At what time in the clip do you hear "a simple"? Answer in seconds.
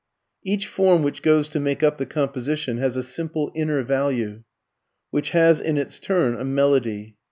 2.95-3.51